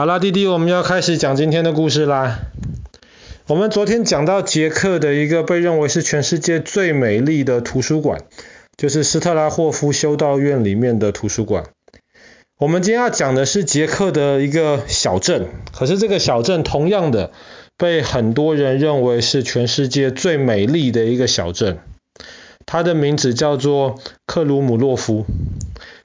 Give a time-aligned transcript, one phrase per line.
[0.00, 2.38] 好啦，弟弟，我们要开始讲今天的故事啦。
[3.48, 8.22] 我们昨天讲到捷克的一个被认为是全世界最美丽的图书馆，
[8.78, 11.64] 就是斯特拉霍夫修道院里面的图书馆。
[12.56, 17.30] 我们今天要讲的是捷克的一个小镇，可是这个小镇同样的
[17.76, 21.76] 被很多人认为是全世界最美丽的一个小镇。
[22.64, 25.26] 它的名字叫做克鲁姆洛夫。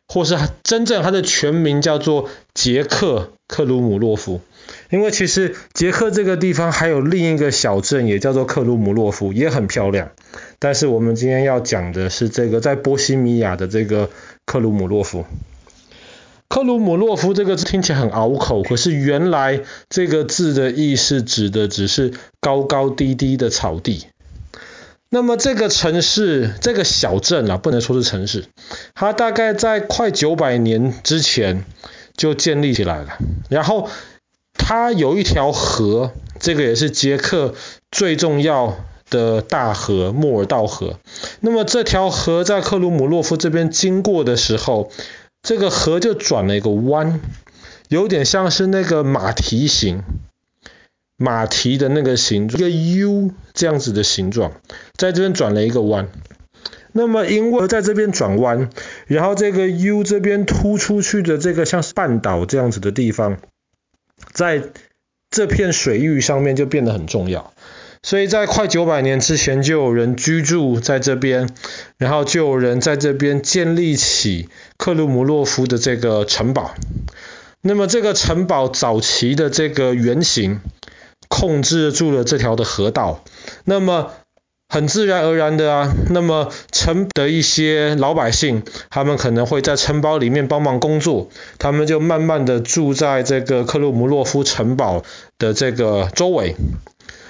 [0.07, 4.41] 或是真正它的全名叫做捷克克鲁姆洛夫，
[4.89, 10.11] 因为其实捷克这个地方还有另一个小镇也叫做克鲁姆洛夫，也很漂亮。
[10.59, 14.09] 但是我们今天要讲的是这个在波西米亚的这个
[14.45, 15.25] 克鲁姆洛夫。
[16.47, 24.05] 克鲁姆洛夫这个字听起来很拗口，可是原来这个字的意思指的只是高高低低的草地。
[25.15, 28.43] 那么这个城市，这个小镇啊，不能说是城市，
[28.95, 31.63] 它大概在快九百年之前
[32.17, 33.17] 就建立起来了。
[33.47, 33.89] 然后
[34.55, 36.11] 它有一条河，
[36.41, 37.53] 这个也是捷克
[37.91, 38.77] 最重要
[39.09, 40.99] 的大河——莫尔道河。
[41.39, 44.91] 那么这条河在克鲁姆洛夫这边经过的时候，
[45.41, 47.21] 这个河就转了一个弯，
[47.87, 50.03] 有点像是那个马蹄形。
[51.17, 54.51] 马蹄的那个形状，一个 U 这样子的形状，
[54.97, 56.09] 在这边转了一个弯。
[56.91, 58.69] 那么因为在这边转弯，
[59.07, 63.37] 然后这个 U 这边突出去的这个像是半岛这样子的地方，
[64.33, 64.63] 在
[65.29, 67.53] 这片水域上面就变得很重要。
[68.03, 71.49] 所以在快九百年之前就有人居住在这边，
[71.97, 76.75] 然后就有人在这边建立起克鲁姆洛夫的这个城堡。
[77.61, 80.59] 那么这个城堡早期的这个原型。
[81.27, 83.23] 控制住了这条的河道，
[83.63, 84.11] 那么
[84.67, 95.03] 很自然而然的啊，那么城的一些老百姓，他们可能会在城堡里面帮忙工作，他们就慢慢的住在这个克鲁姆洛夫城堡
[95.37, 96.55] 的这个周围，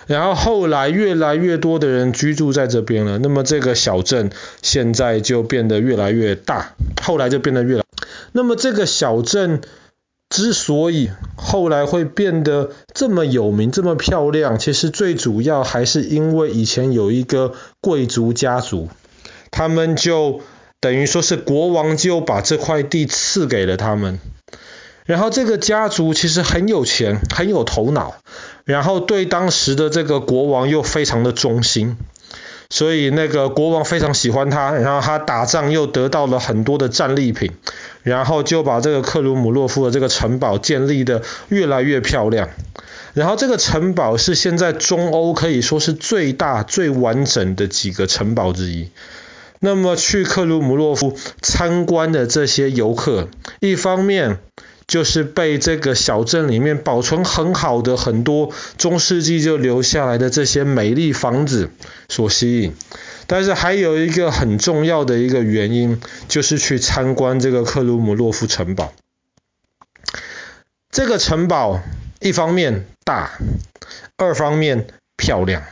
[0.07, 4.29] 然后后来越来越多的人居住在这边了，那么这个小镇
[4.61, 6.73] 现在就变得越来越大，
[7.03, 7.83] 后来就变得越来，
[8.31, 9.61] 那么这个小镇。
[10.29, 18.89] 之所以后来会变得这么有名、这么漂亮，其实最主要还是因为以前有一个贵族家族，
[19.51, 20.41] 他们就
[20.79, 24.19] 等于说是国王就把这块地赐给了他们，
[25.05, 28.15] 然后这个家族其实很有钱、很有头脑，
[28.65, 31.97] 然后对当时的这个国王又非常的忠心。
[32.69, 37.51] 所以那个国王非常喜欢他，然后他打仗又得到了很多的战利品，
[38.03, 42.49] 然后就把这个克鲁姆洛夫的这个城堡建立得越来越漂亮。
[43.13, 48.89] 然后这个城堡是现在中欧可以说是最大最完整的几个城堡之一。
[49.61, 53.29] 那么去克鲁姆洛夫参观的这些游客，
[53.61, 54.39] 一方面，
[54.95, 61.69] 就是被这个小镇里面保存很好的很多中世纪就留下来的这些美丽房子
[62.07, 62.73] 所吸引，
[63.27, 68.93] 但是还有一个很重要的一个原因，就是去参观这个克鲁姆洛夫城堡。
[70.89, 71.81] 这个城堡
[72.21, 73.37] 一方面大，
[74.15, 75.63] 二方面漂亮，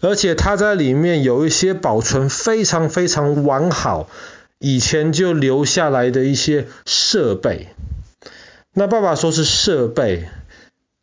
[0.00, 4.08] 而且它在里面有一些保存非常非常完好，
[4.58, 7.68] 以前就留下来的一些设备。
[8.74, 10.28] 那爸爸说是设备，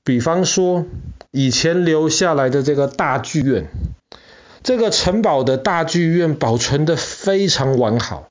[0.03, 0.85] 比方说
[1.29, 3.67] 以前留下来的这个大剧院，
[4.63, 8.29] 这个城堡的大剧院保存得非常完好，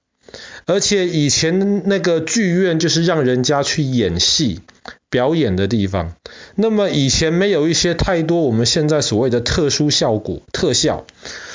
[0.66, 4.60] 而且以前那个剧院就是让人家去演戏
[5.08, 6.14] 表演的地方。
[6.56, 11.06] 那么以前没有一些太多我们现在所谓的特殊效果特效，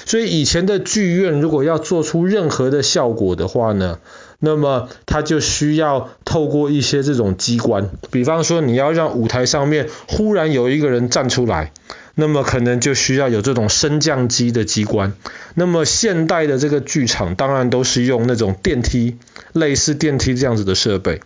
[0.06, 4.00] 所以以前的剧院如果要做出任何的效果的话呢，
[4.46, 11.72] 那么它就需要透过一些这种机关，比方说你要让舞台上面忽然有一个人站出来，
[12.14, 15.14] 那么可能就需要有这种升降机的机关。
[15.56, 19.16] 那么现代的这个剧场当然都是用那种电梯，
[19.53, 21.22] 类似电梯这样子的设备。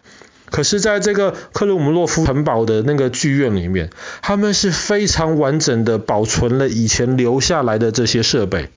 [0.52, 3.90] 可是在这个克鲁姆洛夫城堡的那个剧院里面，
[4.22, 8.70] 他们是非常完整的保存了以前留下来的这些设备。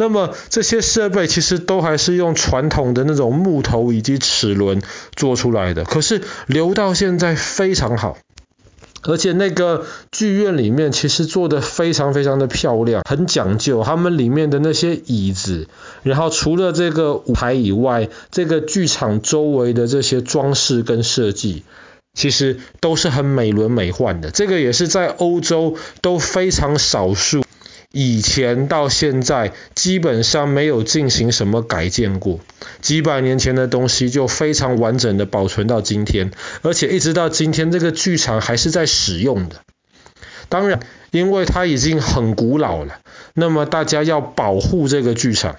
[0.00, 4.80] 那么这些设备其实都还是用传统的那种木头以及齿轮
[5.16, 8.16] 做出来的，可是留到现在非常好，
[9.02, 13.82] 而且那个剧院里面其实做得非常非常的漂亮，很讲究。
[13.82, 15.66] 他们里面的那些椅子，
[16.04, 21.64] 然后除了这个舞台以外，这个剧场周围的这些装饰跟设计，
[22.14, 24.30] 其实都是很美轮美奂的。
[24.30, 27.42] 这个也是在欧洲都非常少数。
[28.00, 32.38] 以前到现在基本上没有进行什么改建过，
[32.80, 36.30] 几百年前的东西就非常完整的保存到今天，
[36.62, 39.56] 而且一直到今天这个剧场还是在使用的。
[40.48, 40.78] 当然，
[41.10, 43.00] 因为它已经很古老了，
[43.34, 45.56] 那么大家要保护这个剧场，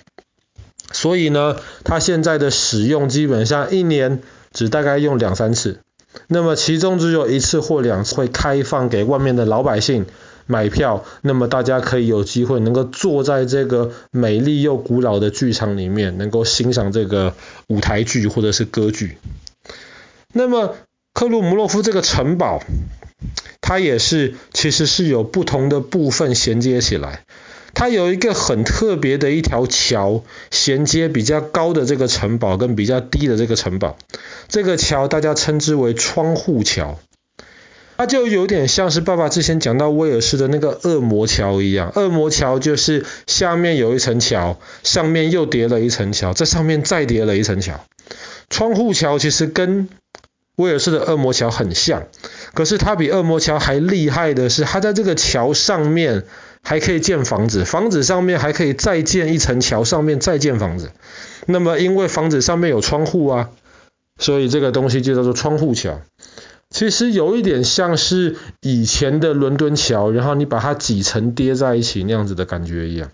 [0.94, 4.22] 所以呢，它现在的使用基本上一年
[4.54, 5.82] 只大概用两三次。
[6.28, 10.06] 那么其中只有一次或两次会开放给外面的老百姓
[10.52, 17.36] 买票，那么大家可以有机会能够坐在这个美丽又古老的剧场里面，能够欣赏这个
[17.68, 19.20] 舞台剧或者是歌剧。
[20.34, 20.76] 那么
[21.14, 22.64] 克鲁姆洛夫这个城堡，
[23.62, 27.26] 它也是其实是有不同的部分衔接起来。
[27.76, 33.96] 它有一个很特别的一条桥，衔接比较高的这个城堡跟比较低的这个城堡。
[34.48, 36.98] 这个桥大家称之为窗户桥，
[38.00, 41.92] 它就有点像是爸爸之前讲到威尔士的那个恶魔桥一样。
[41.98, 47.82] 恶魔桥就是下面有一层桥，上面又叠了一层桥，在上面再叠了一层桥。
[48.50, 49.90] 窗户桥其实跟
[50.56, 52.08] 威尔士的恶魔桥很像，
[52.54, 56.24] 可是它比恶魔桥还厉害的是，它在这个桥上面。
[56.62, 60.92] 还可以建房子，房子上面还可以再建一层桥，上面再建房子。
[61.46, 63.50] 那么因为房子上面有窗户啊，
[64.18, 66.02] 所以这个东西就叫做窗户桥。
[66.70, 73.10] 其实有一点像是以前的伦敦桥，然后你把它几层叠在一起那样子的感觉一样。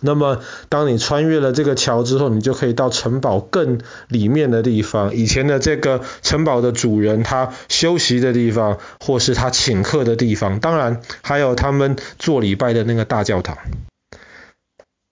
[0.00, 5.14] 那么，当你穿越了这个桥之后，你就可以到城堡更里面的地方。
[5.14, 13.56] 以前的这个城堡的主人他休息的地方，或是他请客的地方，当然还有他们做礼拜的那个大教堂。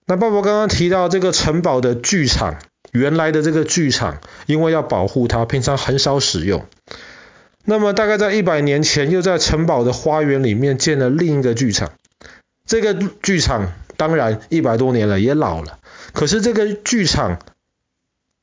[0.05, 2.57] 那爸爸刚刚提到这个城堡的剧场，
[2.91, 6.65] 原来的这个剧场，因为要保护它，平常很少使用。
[7.65, 11.91] 那么大概在一百年前，又在城堡的花园里面建了另一个剧场。
[12.65, 13.73] 这个剧场。
[13.95, 15.77] 当然，一百多年了，也老了。
[16.13, 17.37] 可是这个剧场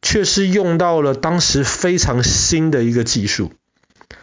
[0.00, 3.50] 却是用到了当时非常新的一个技术。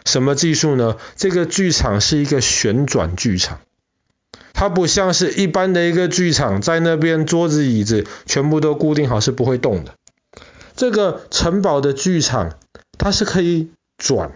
[0.06, 0.96] 什么技术呢？
[1.16, 3.60] 这个剧场是一个旋转剧场，
[4.54, 9.94] 它不像是一般的一个剧场，在那边桌子椅子全部都固定好，是不会动的。
[10.76, 12.58] 这个城堡的剧场，
[12.96, 13.68] 它是可以
[13.98, 14.32] 转。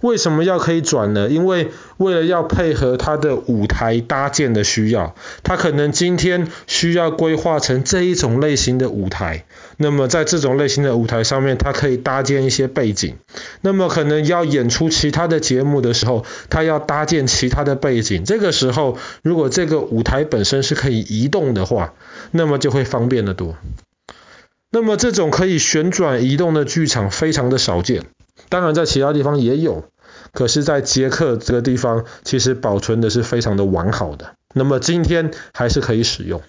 [0.00, 1.28] 为什么要可以转呢？
[1.28, 9.44] 因为为了要配合它的舞台搭建的需要，它可能今天需要规划成这一种类型的舞台。
[9.76, 13.16] 那么在这种类型的舞台上面，它可以搭建一些背景。
[13.60, 18.24] 那么可能要演出其他的节目的时候，它要搭建其他的背景。
[18.24, 21.94] 这个时候，如果这个舞台本身是可以移动的话，
[22.30, 23.56] 那么就会方便得多。
[24.70, 28.04] 那么这种可以旋转移动的剧场非常的少见。
[28.48, 29.84] 当然，在其他地方也有，
[30.32, 34.34] 可是，在捷克这个地方，其实保存的是非常的完好的。
[34.54, 36.42] 那么今天还是可以使用。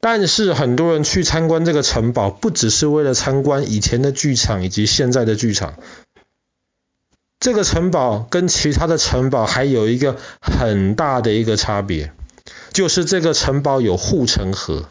[0.00, 5.74] 但是很多人去参观这个城堡，不只是为了参观以前的剧场以及现在的剧场。
[7.40, 12.12] 这个城堡跟其他的城堡还有一个很大的一个差别，
[12.72, 14.88] 就是这个城堡有护城河。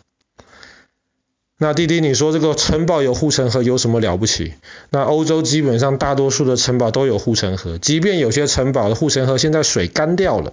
[1.63, 4.53] 那弟弟，你说这个城堡有护城河有什么了不起？
[4.89, 10.51] 那欧洲基本上大多数的城堡都有护城河，即便有些城堡的护城河现在水干掉了，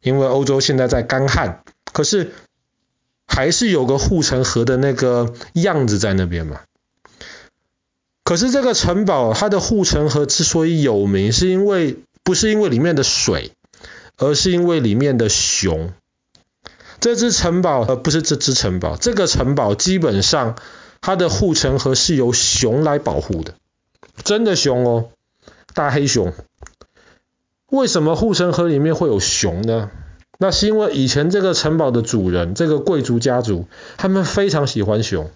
[0.00, 2.30] 因为欧洲现在在干旱，可是
[3.26, 6.60] 还是有个护城河的那个样子在那边嘛。
[8.22, 13.50] 可是这个城堡它的护城河之所以有名，是因为不是因为里面的水，
[14.16, 15.92] 而是因为里面的熊。
[17.00, 20.56] 这只城堡，呃，不是这只城堡，这个城堡基本上
[21.00, 23.54] 它的护城河是由熊来保护的，
[24.24, 25.10] 真的熊哦，
[25.74, 26.32] 大黑熊。
[27.70, 29.90] 为什么护城河里面会有熊呢？
[30.38, 35.30] 那是因为以前这个城堡的主人，这个贵族家族，他们非常喜欢熊，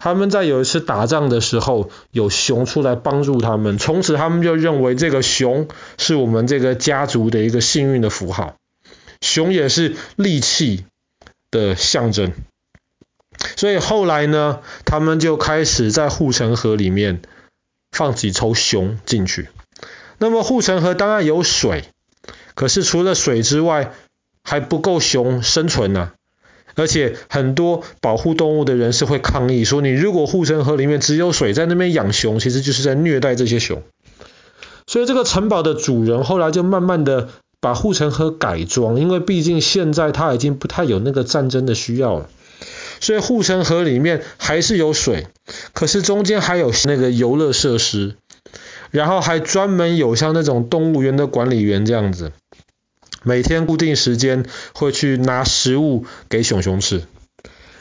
[0.00, 5.68] 他们在有一次打仗的时候，有熊出来帮助他们，从此他们就认为这个熊
[5.98, 8.54] 是我们这个家族的一个幸运的符号，
[9.20, 10.84] 熊也是利器
[11.54, 12.32] 的象征，
[13.54, 17.22] 所以后来呢，他们就开始在护城河里面
[17.92, 19.48] 放几头熊进去。
[20.18, 21.84] 那么护城河当然有水，
[22.56, 23.92] 可是除了水之外，
[24.42, 26.10] 还不够熊生存呢、
[26.74, 33.84] 而且很多保护动物的人是会抗议说，你如果护城河里面只有水，在那边养熊，其实就是在虐待这些熊。
[34.88, 37.28] 所以这个城堡的主人后来就慢慢的。
[37.64, 42.28] 把护城河改装，因为毕竟现在它已经不太有那个战争的需要了，
[43.00, 45.28] 所以护城河里面还是有水，
[45.72, 48.16] 可是中间还有那个游乐设施，
[48.90, 52.32] 然后还专门有像那种动物园的管理员这样子，
[53.22, 54.44] 每天固定时间
[54.74, 57.04] 会去拿食物给熊熊吃。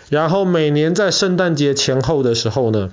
[0.08, 2.92] 然后每年在圣诞节前后的时候呢，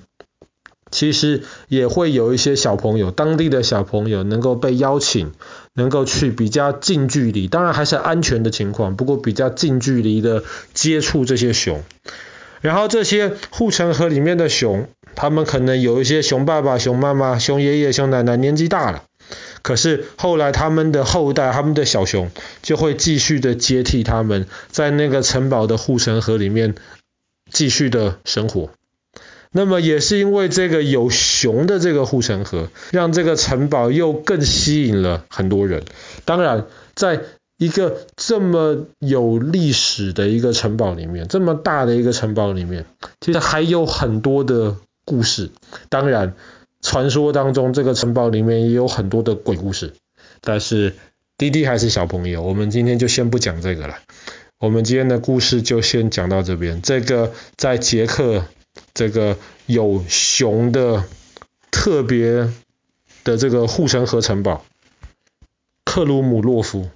[0.90, 5.32] 其实也会有一些小朋友，当地的小朋友能够被邀请，
[5.74, 10.42] 能够去比较近距离，当然还是安全的情况，不过比较近距离的
[10.74, 11.82] 接触这些熊。
[12.60, 19.04] 然后这些护城河里面的熊，他们可能有一些熊爸爸、熊妈妈、熊爷爷、熊奶奶年纪大了，
[19.62, 22.30] 可是后来他们的后代、他们的小熊
[22.60, 26.74] 就会继续的接替他们，在那个城堡的护城河里面
[27.50, 28.68] 继续的生活。
[29.52, 35.82] 那么也是因为这个有熊的这个护城河，让这个城堡又更吸引了很多人。
[36.24, 37.20] 当然，在
[37.58, 42.86] 一个这么有历史的一个城堡里面，这么大的一个城堡里面，
[43.20, 45.50] 其实还有很多的故事。
[45.88, 46.34] 当然，
[46.80, 49.94] 传说当中这个城堡里面也有很多的鬼故事。
[50.40, 50.94] 但是
[51.36, 53.96] 滴滴还是小朋友，我们今天就先不讲这个了。
[54.60, 56.80] 我们今天的故事就先讲到这边。
[56.82, 58.44] 这个在捷克。
[59.00, 61.04] 这个有熊的
[61.70, 62.50] 特别
[63.24, 64.62] 的这个护城河城堡，
[65.86, 66.86] 克鲁姆洛夫。